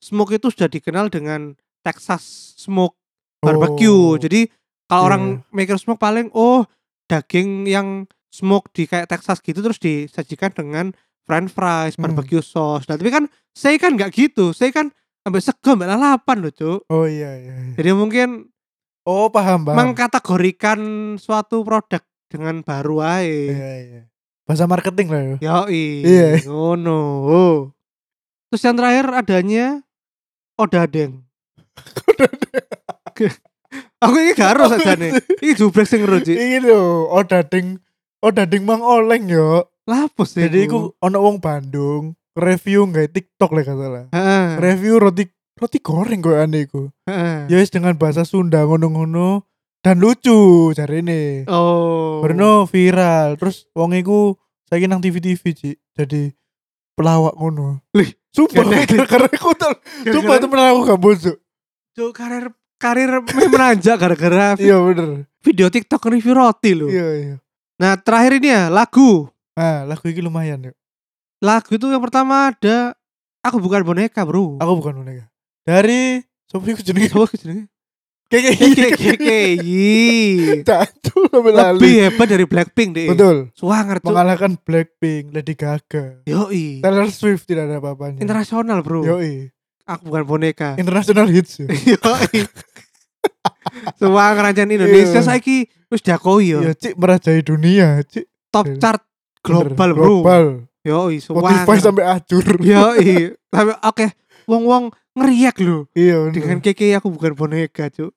[0.00, 1.52] smoke itu sudah dikenal dengan
[1.84, 2.96] Texas smoke
[3.44, 3.92] barbecue.
[3.92, 4.48] Oh, Jadi
[4.88, 6.64] kalau Iya, orang mikir smoke paling oh
[7.08, 10.92] daging yang smoke di kayak Texas gitu terus disajikan dengan
[11.24, 12.08] french fries, Hmm.
[12.08, 12.84] barbecue sauce.
[12.86, 14.52] Nah, tapi kan saya kan nggak gitu.
[14.52, 16.80] Saya kan sampai sego sampai lalapan loh, Cuk.
[16.88, 17.54] Oh iya iya.
[17.58, 17.74] iya.
[17.74, 18.28] Jadi mungkin
[19.04, 19.76] Oh paham paham.
[19.76, 20.80] mengkategorikan
[21.16, 23.24] suatu produk dengan baru aja.
[23.24, 24.02] Iya iya.
[24.44, 25.36] Bahasa marketing lah ya.
[25.40, 25.84] Yoi.
[26.04, 26.28] Iya.
[26.44, 27.00] Ngono.
[28.48, 29.66] Terus yang terakhir adanya
[30.56, 31.24] odadeng.
[33.98, 35.10] Aku ini gak harus aja nih.
[35.42, 36.38] Ini jubrek sing ngeru, Ci.
[36.38, 37.82] Iki lho, oh dading
[38.22, 39.66] oh dading mang oleng yo.
[39.88, 40.46] Lapus sih.
[40.46, 44.04] Jadi iku ono wong Bandung review nggak TikTok lah kata lah.
[44.14, 44.46] Heeh.
[44.62, 45.26] Review roti
[45.58, 46.92] roti goreng kok aneh iku.
[47.10, 47.50] heeh.
[47.50, 49.42] Ya wis dengan bahasa Sunda ngono-ngono
[49.82, 51.48] dan lucu cari ini.
[51.50, 52.22] Oh.
[52.22, 54.38] Berno viral terus wong iku
[54.70, 55.74] saiki nang TV-TV Ci.
[55.98, 56.30] Jadi
[56.94, 57.82] pelawak ngono.
[57.96, 58.62] Lih, Sumpah
[59.10, 61.36] karena aku tuh Sumpah temen aku gak bosok
[61.96, 66.90] Cuk, karir karir menanjak gara-gara Iya bener video TikTok review roti loh.
[66.90, 67.36] Iya iya
[67.78, 69.30] Nah, terakhir ini ya lagu.
[69.54, 70.76] Nah lagu ini lumayan yuk
[71.38, 72.94] Lagu itu yang pertama ada
[73.46, 74.58] Aku bukan boneka, Bro.
[74.58, 75.30] Aku bukan boneka
[75.62, 76.22] Dari?
[78.28, 79.80] Keke KKKI.
[80.60, 83.08] Tancul sampe lali Lebih hebat dari Blackpink deh.
[83.08, 84.12] Betul Suwanger tuh.
[84.12, 86.84] Mengalahkan Blackpink Lady Gaga Yoi.
[86.84, 89.06] Taylor Swift tidak ada apa-apanya Internasional, Bro.
[89.06, 89.48] Yoi
[89.88, 90.76] Aku bukan boneka.
[90.76, 92.44] International hits Yoi.
[93.94, 95.24] Suwanger rancang Indonesia Iya.
[95.24, 95.56] saiki
[95.88, 96.60] wis diakui yo.
[96.60, 99.04] Iya cik merajai dunia cik Top chart
[99.40, 100.04] global, Bener, Bro.
[100.18, 100.44] Global
[100.80, 101.82] Yoi, Spotify suwanger.
[101.82, 103.08] sampai acur Yoi.
[103.52, 104.06] Tapi oke,
[104.44, 108.14] wong-wong ngeriak lho Iya dengan keke aku bukan boneka, Cuk.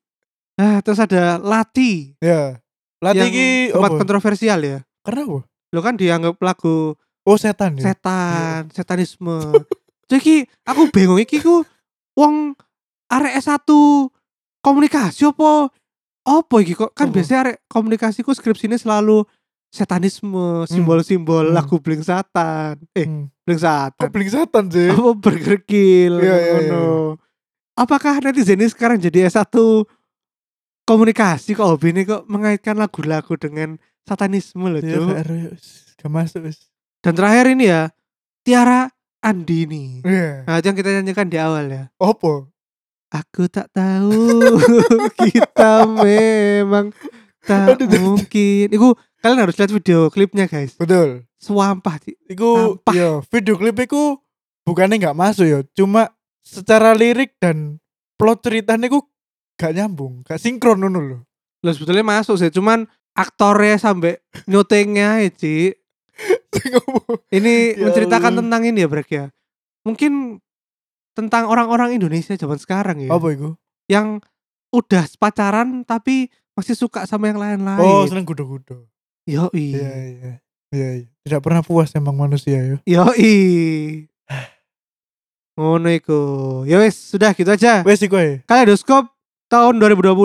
[0.54, 2.60] Nah, terus ada Lati Ya
[2.98, 4.80] Latih yang iki sempat kontroversial ya.
[5.02, 5.39] Karena apa?
[5.72, 7.86] Lo kan dianggap lagu Oh setan ya.
[7.88, 9.65] setan, setanisme.
[10.06, 11.62] Jadi aku bingung iki ku
[12.13, 12.54] wong
[13.08, 13.63] arek S1
[14.62, 15.69] komunikasi apa
[16.21, 17.15] apa iki kok kan Apa?
[17.17, 19.26] biasanya arek komunikasi ku skripsinya selalu
[19.67, 21.56] setanisme, simbol-simbol Hmm.
[21.56, 22.76] lagu Blink Satan.
[22.91, 23.32] Eh, Hmm.
[23.41, 24.08] Blink Kok Satan.
[24.12, 24.91] bling setan sih?
[24.91, 27.15] Apa Burger Kill Iya, iya, ngono.
[27.74, 29.47] Apakah netizen ini sekarang jadi S1
[30.84, 35.00] komunikasi kok hobi ini kok mengaitkan lagu-lagu dengan satanisme loh, Ya
[35.95, 36.52] gak masuk.
[37.00, 37.89] Dan terakhir ini ya
[38.43, 40.02] Tiara Andini.
[40.04, 40.43] Iya.
[40.43, 41.84] Nah, itu yang kita nyanyikan di awal ya.
[41.95, 42.50] Apa?
[43.12, 44.39] Aku tak tahu
[45.28, 46.95] kita memang
[47.43, 48.71] tak mungkin.
[48.71, 50.80] Iku kalian harus lihat video klipnya guys.
[50.80, 51.28] Betul.
[51.36, 52.15] Swampah sih.
[52.32, 52.93] Iku Sampah.
[52.95, 54.15] ya video klip iku
[54.63, 57.82] bukannya nggak masuk ya, cuma secara lirik dan
[58.15, 59.04] plot ceritanya iku
[59.58, 61.17] gak nyambung, gak sinkron ngono lho.
[61.62, 64.17] Loh sebetulnya masuk sih, cuman aktornya sampai
[64.50, 65.78] nyutingnya ya, Ci.
[67.30, 69.26] Ini menceritakan tentang ini ya, Brek ya.
[69.86, 70.38] Mungkin
[71.15, 73.10] tentang orang-orang Indonesia zaman sekarang ya.
[73.12, 73.56] Apa iku?
[73.91, 74.24] Yang
[74.71, 77.84] udah pacaran tapi masih suka sama yang lain-lain.
[77.84, 78.88] Oh, seneng kudo-kudo.
[79.28, 79.76] Yoi.
[79.76, 80.32] Iya, iya.
[80.71, 81.08] Iya, iya.
[81.28, 82.78] Tidak pernah puas emang manusia ya.
[82.88, 83.36] Yoi.
[85.60, 86.19] Ngono iku.
[86.63, 87.84] Ya wis, sudah gitu aja.
[87.84, 88.39] Wes iku ae.
[88.47, 89.12] Kaleidoskop
[89.52, 90.15] tahun 2020.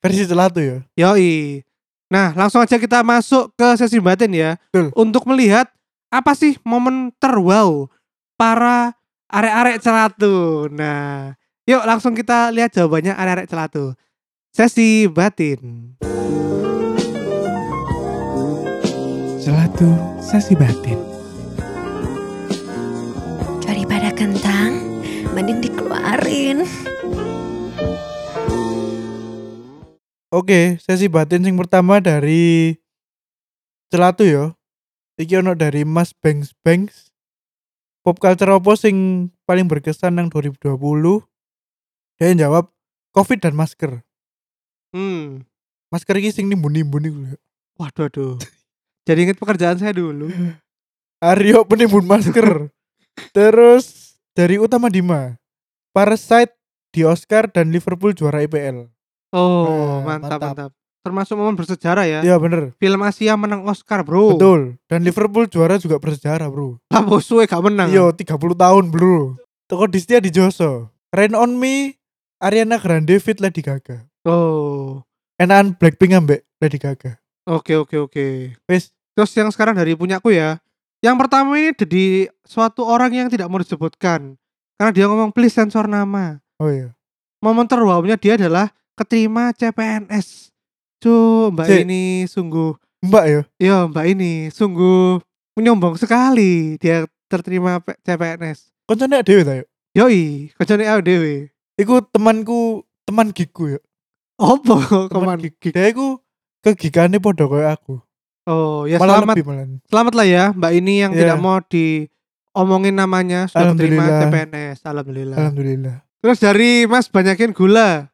[0.00, 0.78] Versi celatu ya.
[0.94, 1.66] Yoi.
[2.10, 4.50] Nah, langsung aja kita masuk ke sesi batin ya.
[4.70, 4.90] Betul.
[4.98, 5.70] Untuk melihat
[6.10, 7.86] apa sih momen terwow
[8.34, 8.98] para
[9.30, 10.66] arek-arek celatu.
[10.74, 13.94] Nah, yuk langsung kita lihat jawabannya arek-arek celatu.
[14.50, 15.94] Sesi batin.
[19.40, 19.88] Celatu
[20.18, 20.98] sesi batin.
[23.62, 26.66] Daripada kentang, mending dikeluarin.
[30.30, 32.78] Oke, sesi batin sing pertama dari
[33.90, 34.54] celatu ya.
[35.18, 37.09] Iki ono dari Mas Banks Banks.
[38.00, 40.80] Pop culture apa sing paling berkesan nang 2020?
[42.16, 42.72] Dia jawab
[43.12, 44.00] Covid dan masker.
[44.96, 45.44] Hmm.
[45.92, 47.20] Masker iki sing nimbun-nimbun iku.
[47.76, 48.34] Waduh, aduh.
[49.08, 50.32] Jadi inget pekerjaan saya dulu.
[51.30, 52.72] Aryo penimbun masker.
[53.36, 55.36] Terus dari Utama Dima.
[55.92, 56.56] Parasite
[56.94, 58.88] di Oscar dan Liverpool juara IPL.
[59.34, 60.40] Oh, Nah, mantap, mantap.
[60.56, 60.72] mantap.
[61.00, 62.20] Termasuk momen bersejarah ya.
[62.20, 62.76] Iya bener.
[62.76, 64.36] Film Asia menang Oscar, Bro.
[64.36, 64.76] Betul.
[64.84, 66.76] Dan Liverpool juara juga bersejarah, Bro.
[66.92, 67.88] Lah suwe gak menang.
[67.88, 69.40] Iya, 30 tahun, Bro.
[69.64, 70.92] Toko Distia di Joso.
[71.10, 71.96] Rain on Me,
[72.36, 74.04] Ariana Grande fit Lady Gaga.
[74.28, 75.00] Oh.
[75.40, 77.16] Enakan Blackpink ambek Lady Gaga.
[77.48, 78.26] Oke, oke, oke.
[78.68, 80.60] Wes, Terus yang sekarang dari punyaku ya.
[81.00, 84.36] Yang pertama ini dari suatu orang yang tidak mau disebutkan.
[84.80, 86.40] Karena dia ngomong please sensor nama.
[86.60, 86.92] oh iya.
[87.40, 90.49] Momen terwownya dia adalah keterima CPNS.
[91.00, 91.80] Cuy, Mbak Cik.
[91.82, 93.40] ini sungguh Mbak ya.
[93.56, 95.18] ya Mbak ini sungguh
[95.54, 98.68] menyombong sekali dia terterima P- CPNS.
[98.84, 99.64] Koncone dhewe ta yo.
[99.90, 101.50] Yoi, kocone ADW.
[101.74, 103.80] Iku temanku, teman giku ya.
[104.36, 105.56] Opo Teman gig.
[105.66, 106.20] Dia iku
[106.60, 107.98] kegigane podo koyo aku.
[108.44, 109.66] Oh, ya Malah selamat lebih malah.
[109.86, 111.18] selamat lah ya Mbak ini yang Iya.
[111.22, 114.04] tidak mau diomongin namanya sudah terima.
[114.04, 114.78] CPNS.
[114.82, 115.36] Alhamdulillah.
[115.36, 115.96] Alhamdulillah.
[116.20, 118.12] Terus dari Mas banyakin gula.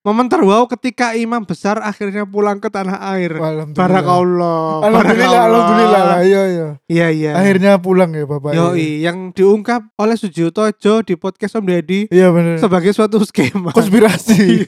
[0.00, 3.36] Momen terwow ketika imam besar akhirnya pulang ke tanah air.
[3.36, 3.76] Alhamdulillah.
[3.76, 4.64] Barakallah.
[4.88, 6.20] Alhamdulillah, alhamdulillah lah.
[6.24, 6.68] Iya, iya.
[6.88, 7.32] Iya, iya.
[7.36, 8.56] Akhirnya pulang ya, Bapak.
[8.56, 10.48] Yoi, yang diungkap oleh Sujiwo
[10.80, 12.56] Jo di podcast Om Deddy Iya bener.
[12.56, 13.76] sebagai suatu skema.
[13.76, 14.64] Konspirasi.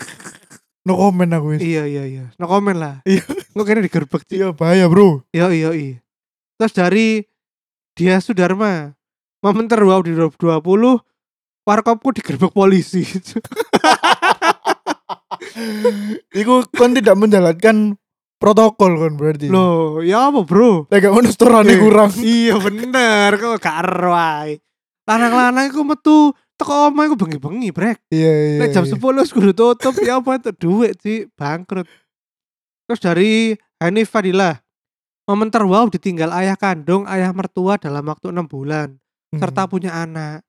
[0.88, 2.24] no comment aku iya, iya, iya.
[2.40, 3.04] No comment lah.
[3.04, 3.28] Iya.
[3.52, 4.22] Nggak kayaknya digerbek.
[4.24, 4.40] Ci.
[4.40, 5.20] Iya bahaya, Bro.
[5.36, 6.00] Yoi, yoi.
[6.56, 7.28] Terus dari
[7.92, 8.96] dia Sudarma.
[9.44, 10.64] Momen terwow di 2020
[11.68, 13.04] warkopku digerbek polisi.
[16.32, 17.96] Iku kon tidak menjalankan
[18.36, 19.48] protokol kan berarti.
[19.48, 20.86] Loh, ya apa, Bro?
[20.92, 22.12] Lek gak ngono storane kurang.
[22.22, 24.60] Iya bener, kok gak ero ae.
[25.08, 28.04] Lanang-lanang iku metu teko omah iku bengi-bengi, Brek.
[28.10, 28.58] Iya, iya.
[28.60, 28.92] Nek jam iya.
[28.96, 31.86] 10 wis kudu tutup ya apa untuk duit sih, bangkrut.
[32.86, 33.30] Terus dari
[33.80, 34.60] Hanif Fadilah.
[35.26, 38.94] Momen terwow ditinggal ayah kandung, ayah mertua dalam waktu enam bulan,
[39.26, 39.42] Hmm.
[39.42, 40.46] serta punya anak.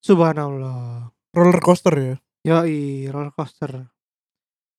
[0.00, 1.10] Subhanallah.
[1.30, 2.14] roller coaster ya.
[2.42, 3.90] Yoi, roller coaster.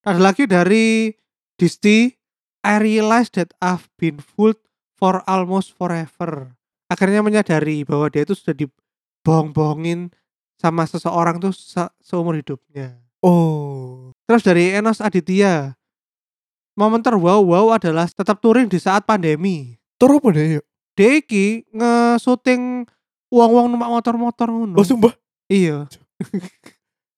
[0.02, 1.14] Ada lagi dari
[1.54, 2.10] Disti,
[2.66, 4.58] I realize that I've been fooled
[4.98, 6.58] for almost forever.
[6.90, 10.10] Akhirnya menyadari bahwa dia itu sudah dibohong-bohongin
[10.58, 12.98] sama seseorang tuh se- seumur hidupnya.
[13.22, 14.14] Oh.
[14.26, 15.78] Terus dari Enos Aditya,
[16.74, 19.78] momen terwow-wow adalah tetap touring di saat pandemi.
[20.02, 20.66] Tur apa deh yuk?
[20.98, 22.90] Dia iki nge-shooting
[23.30, 24.76] uang-uang numpak motor-motor ngono.
[24.78, 25.14] Oh sumpah.
[25.46, 25.86] Iya.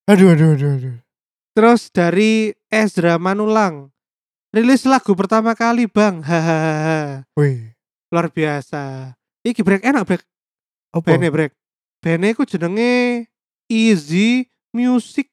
[0.03, 1.02] Aduh aduh aduh aduh.
[1.53, 3.93] Terus dari Ezra Manulang,
[4.49, 7.77] rilis lagu pertama kali bang, hahaha, Wih.
[8.09, 9.13] luar biasa.
[9.43, 10.23] iki brek enak brek
[10.95, 11.03] Apa?
[11.03, 11.51] bene brek
[11.99, 13.27] bene ku jenenge
[13.67, 15.27] Easy Music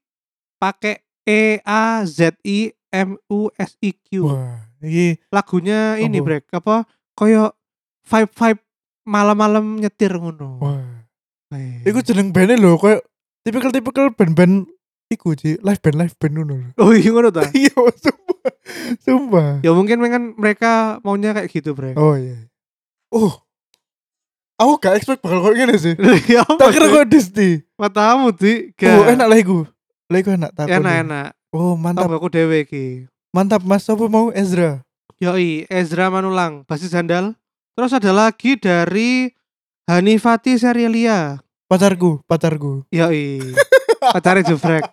[0.58, 6.26] pakai E A Z I M U S I Q Wah, iki lagunya ini Apa?
[6.26, 6.74] brek apa
[7.14, 7.54] koyo
[8.02, 8.60] vibe vibe
[9.06, 11.06] malam-malam nyetir ngono wah.
[11.86, 12.98] Iku jeneng band lho koyo
[13.46, 14.66] tipikal-tipikal band-band
[15.10, 16.68] iku Ci, live band live band ngono lho.
[16.86, 18.52] oh iya ngono ta Iya, sumpah.
[19.02, 19.48] Sumpah.
[19.60, 22.46] ya mungkin kan mereka maunya kayak gitu brek Oh iya.
[23.10, 23.42] Oh.
[24.54, 25.94] Aku gak expect bakal kayak gini sih.
[26.36, 27.66] ya Tak kira kok Disney.
[27.74, 29.66] matamu di Oh, enak lah iku.
[30.06, 30.70] Lah iku enak tak.
[30.70, 32.06] enak enak Oh, mantap.
[32.06, 33.82] Tambah aku dewe ki Mantap Mas.
[33.84, 34.86] Apa mau Ezra?
[35.18, 37.34] Yoi, Ezra Manulang, basis sandal.
[37.74, 39.34] Terus ada lagi dari
[39.84, 41.42] Hanifati Serialia.
[41.66, 42.86] Pacarku, pacarku.
[42.90, 43.38] Yoi,
[44.02, 44.84] pacarnya Jubrek.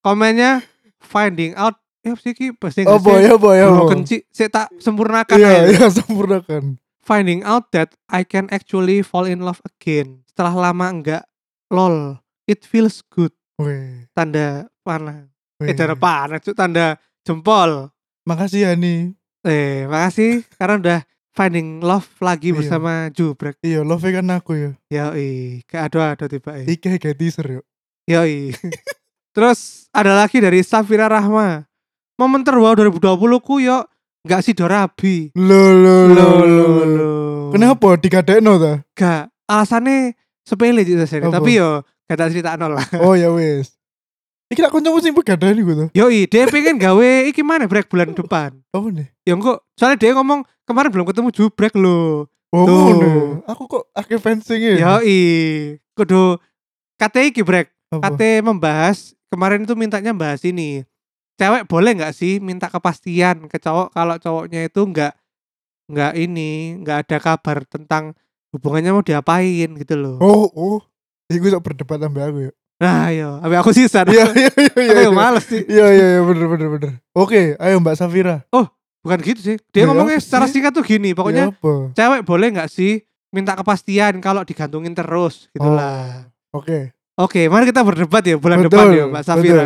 [0.00, 0.64] Komennya
[0.98, 3.84] finding out apa sih ki bahasa Oh boy, oh boy, oh.
[3.84, 6.80] broken ci saya tak sempurnakan Iya, iya sempurnakan.
[7.00, 11.24] finding out that I can actually fall in love again setelah lama enggak
[11.68, 14.08] lol it feels good Weh.
[14.10, 15.28] tanda panah
[15.60, 16.56] eh tanda panah Cuk.
[16.56, 17.92] tanda jempol
[18.24, 19.12] Makasih Yani.
[19.42, 22.56] eh makasih karena udah finding love lagi Iya.
[22.56, 24.70] bersama Jubrek Iya, love kan aku ya.
[24.88, 26.64] Yoi, kayak ada-ada tiba eh.
[26.66, 27.64] Iki kayak teaser yuk.
[28.10, 28.50] Yoi.
[29.30, 31.62] Terus ada lagi dari Safira Rahma.
[32.18, 33.86] Momen terwau 2020 ku yo
[34.26, 35.30] nggak sih Dorabi.
[35.38, 37.10] Lo lo lo Lo, lo.
[37.54, 38.72] Kenapa digadekno ta?
[38.98, 39.30] Gak.
[39.46, 40.98] Alasannya sepele sih.
[41.22, 42.86] Tapi yo gak tak cerita nol lah.
[42.98, 43.78] Oh ya wis.
[44.50, 45.86] Iki nak kancamu sing begadang iku to.
[45.94, 48.50] Yoi, dia pengen gawe iki mana break bulan depan.
[48.74, 49.06] Apa nih?
[49.22, 52.26] Ya kok soalnya dia ngomong kemarin belum ketemu jubrek lo.
[52.50, 52.74] Oh, Tuh.
[52.98, 53.10] ngono.
[53.46, 54.98] Aku kok akeh fencing ya.
[54.98, 55.78] Yoi.
[55.94, 56.42] Kudu
[56.98, 57.70] kate iki brek.
[57.90, 58.14] Apa?
[58.14, 60.86] Kate membahas kemarin itu mintanya bahas ini.
[61.34, 65.12] Cewek boleh nggak sih minta kepastian ke cowok kalau cowoknya itu nggak
[65.90, 68.14] nggak ini nggak ada kabar tentang
[68.54, 70.16] hubungannya mau diapain gitu loh.
[70.22, 70.78] Oh, oh.
[71.30, 72.52] Iku sok berdebat sampe aku ya.
[72.80, 74.08] Nah, ayo, tapi aku sisa.
[74.08, 75.00] Iya, iya, iya, iya.
[75.04, 75.10] Iya.
[75.12, 75.60] males sih.
[75.68, 76.92] Iya, iya, iya, bener, bener, bener.
[77.12, 78.40] Oke, ayo Mbak Safira.
[79.00, 79.56] Bukan gitu sih.
[79.72, 83.52] Dia Ya, ngomongnya apa secara singkat tuh gini, pokoknya Ya cewek boleh nggak sih minta
[83.56, 86.28] kepastian kalau digantungin terus Oh, gitulah.
[86.52, 86.92] Oke.
[87.20, 89.64] Oke, mari kita berdebat ya bulan Betul, depan ya Mbak Safira.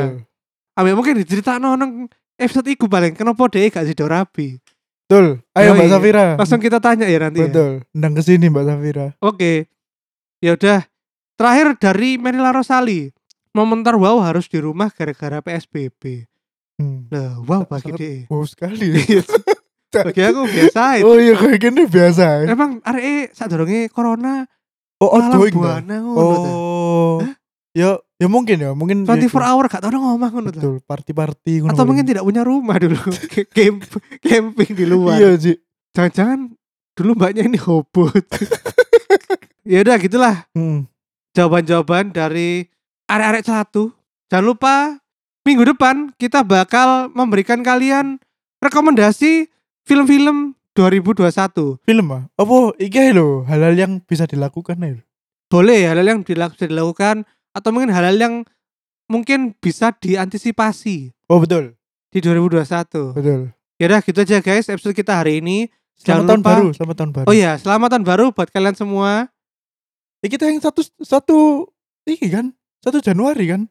[0.75, 1.93] Ambil mungkin diceritakan nang
[2.35, 4.49] episode iku paling kenapa dia gak si Dorabi.
[5.07, 5.39] Betul.
[5.55, 5.77] Ayo Yoi.
[5.79, 6.27] Mbak Safira.
[6.35, 7.39] Langsung kita tanya ya nanti.
[7.39, 7.47] ya.
[7.47, 7.87] Betul.
[7.95, 9.07] Ndang ke sini Mbak Safira.
[9.23, 9.71] Oke.
[10.43, 10.83] Ya udah.
[11.39, 13.15] Terakhir dari Menila Rosali.
[13.55, 16.27] Momen wow harus di rumah gara-gara PSBB.
[16.75, 17.07] Hmm.
[17.07, 18.27] Lah, wow bagi dia.
[18.27, 18.99] Wow sekali.
[19.95, 21.07] bagi aku biasa itu.
[21.07, 22.51] oh iya kayak gini biasa ya.
[22.51, 24.43] Emang arek sadurunge corona
[24.99, 25.59] Oh, outgoing ta?
[25.85, 25.97] buana.
[26.03, 27.19] Oh.
[27.75, 30.55] Ya, ya mungkin ya, mungkin 24 ya, hour gak tau omah ngono.
[30.55, 31.75] Betul, party-party ngono.
[31.75, 32.95] Atau mungkin tidak punya rumah dulu.
[33.57, 33.83] Camp,
[34.23, 35.19] camping di luar.
[35.19, 35.53] Iya, Ci.
[35.91, 36.55] Jangan-jangan
[36.95, 38.15] dulu mbaknya ini hobot.
[39.67, 40.87] ya udah gitulah Hmm.
[41.35, 42.71] jawaban-jawaban dari
[43.11, 43.91] arek-arek satu.
[44.31, 44.75] Jangan lupa
[45.43, 48.23] minggu depan kita bakal memberikan kalian
[48.63, 49.51] rekomendasi
[49.83, 51.83] film-film 2021.
[51.83, 52.23] Film ah.
[52.39, 55.03] Apa iki lho, hal-hal yang bisa dilakukan ya.
[55.51, 58.35] Boleh hal-hal yang bisa dilakukan atau mungkin hal-hal yang
[59.07, 61.79] mungkin bisa diantisipasi Oh, betul.
[62.11, 63.15] di 2021.
[63.15, 63.55] Betul.
[63.75, 65.71] Ya udah gitu aja guys episode kita hari ini.
[65.95, 67.27] Selamat Jangan tahun lupa- baru, selamat tahun baru.
[67.27, 69.11] Oh iya, selamat tahun baru buat kalian semua.
[70.19, 71.37] Eh, kita yang satu satu
[72.05, 72.51] iki kan?
[72.81, 73.63] Satu Januari kan?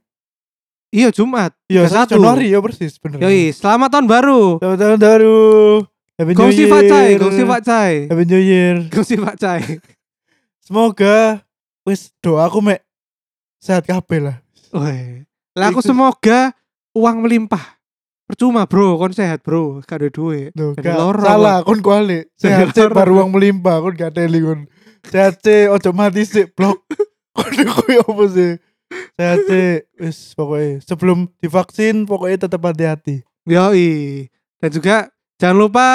[0.87, 1.51] Iya Jumat.
[1.65, 1.91] Iya, 31.
[1.91, 3.19] satu Januari ya persis, bener.
[3.19, 4.41] Yoi, selamat tahun baru.
[4.61, 5.39] Selamat tahun baru.
[6.13, 6.69] Happy New Year.
[6.69, 7.93] Pak Cai, gongsi Pak Cai.
[8.05, 8.75] Happy New Year.
[8.87, 9.61] Gongsi Pak Cai.
[10.61, 11.43] Semoga
[11.83, 12.79] wis doaku mek
[13.63, 14.37] sehat kabeh lah.
[14.75, 15.23] Woi.
[15.55, 16.51] Lah aku semoga
[16.91, 17.79] uang melimpah.
[18.27, 20.51] Percuma bro, kon sehat bro, gak ada duit.
[20.51, 22.27] Duh, Jadi gak, loro, salah kon kuali.
[22.35, 24.67] Sehat sih baru uang melimpah kon gak teli kon.
[25.07, 26.83] Sehat sih ojo mati sih blok.
[27.35, 28.51] Kon kuwi apa sih?
[29.17, 33.25] Sehat sih wis pokoknya sebelum divaksin pokoknya tetap hati-hati.
[33.49, 34.29] Yoi.
[34.61, 35.09] Dan juga
[35.41, 35.87] jangan lupa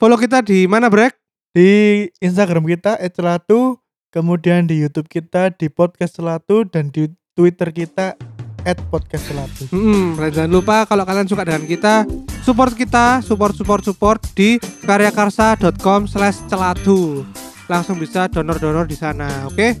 [0.00, 1.14] follow kita di mana Brek?
[1.52, 3.76] Di Instagram kita @celatu,
[4.10, 7.08] kemudian di YouTube kita di podcast celatu dan di
[7.38, 8.18] Twitter kita
[8.92, 9.72] @podcastcelatu.
[9.72, 12.04] Hmm, dan jangan lupa kalau kalian suka dengan kita,
[12.44, 17.24] support kita, support support support di karyakarsa.com slash celatu.
[17.70, 19.78] Langsung bisa donor-donor di sana, oke?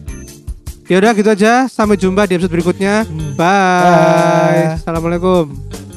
[0.88, 3.04] Ya udah gitu aja, sampai jumpa di episode berikutnya.
[3.04, 3.36] Hmm.
[3.36, 3.84] Bye.
[3.84, 4.66] Bye.
[4.80, 5.89] Assalamualaikum.